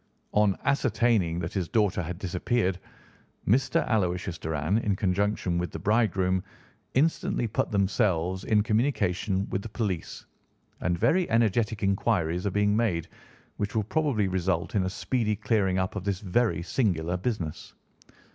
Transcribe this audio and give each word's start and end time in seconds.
On 0.31 0.57
ascertaining 0.63 1.37
that 1.41 1.53
his 1.53 1.67
daughter 1.69 2.01
had 2.01 2.17
disappeared, 2.17 2.79
Mr. 3.47 3.85
Aloysius 3.85 4.39
Doran, 4.39 4.79
in 4.79 4.95
conjunction 4.95 5.59
with 5.59 5.69
the 5.69 5.77
bridegroom, 5.77 6.43
instantly 6.95 7.45
put 7.45 7.69
themselves 7.69 8.43
in 8.43 8.63
communication 8.63 9.47
with 9.51 9.61
the 9.61 9.69
police, 9.69 10.25
and 10.79 10.97
very 10.97 11.29
energetic 11.29 11.83
inquiries 11.83 12.47
are 12.47 12.49
being 12.49 12.75
made, 12.75 13.09
which 13.57 13.75
will 13.75 13.83
probably 13.83 14.27
result 14.27 14.73
in 14.73 14.81
a 14.85 14.89
speedy 14.89 15.35
clearing 15.35 15.77
up 15.77 15.95
of 15.95 16.03
this 16.03 16.19
very 16.19 16.63
singular 16.63 17.15
business. 17.15 17.75